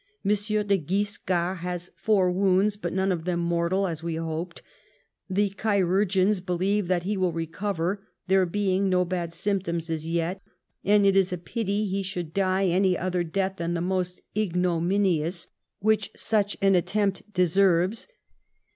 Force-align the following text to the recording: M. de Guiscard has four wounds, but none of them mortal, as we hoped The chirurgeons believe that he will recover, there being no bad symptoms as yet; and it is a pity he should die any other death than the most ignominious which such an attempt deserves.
M. 0.25 0.31
de 0.33 0.77
Guiscard 0.79 1.57
has 1.57 1.91
four 1.95 2.31
wounds, 2.31 2.75
but 2.75 2.91
none 2.91 3.11
of 3.11 3.25
them 3.25 3.39
mortal, 3.39 3.85
as 3.85 4.01
we 4.01 4.15
hoped 4.15 4.63
The 5.29 5.49
chirurgeons 5.51 6.39
believe 6.41 6.87
that 6.87 7.03
he 7.03 7.15
will 7.15 7.31
recover, 7.31 8.01
there 8.25 8.47
being 8.47 8.89
no 8.89 9.05
bad 9.05 9.31
symptoms 9.31 9.91
as 9.91 10.07
yet; 10.09 10.41
and 10.83 11.05
it 11.05 11.15
is 11.15 11.31
a 11.31 11.37
pity 11.37 11.85
he 11.85 12.01
should 12.01 12.33
die 12.33 12.65
any 12.65 12.97
other 12.97 13.23
death 13.23 13.57
than 13.57 13.75
the 13.75 13.79
most 13.79 14.23
ignominious 14.35 15.49
which 15.81 16.09
such 16.15 16.57
an 16.63 16.73
attempt 16.73 17.31
deserves. 17.33 18.07